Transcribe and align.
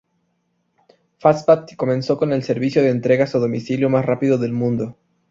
Fastback 1.19 1.75
comenzó 1.75 2.17
con 2.17 2.33
El 2.33 2.41
Servicio 2.41 2.81
de 2.81 2.89
Entregas 2.89 3.35
a 3.35 3.37
Domicilio 3.37 3.87
más 3.91 4.03
Rápido 4.03 4.39
del 4.39 4.51
Mundo. 4.51 4.97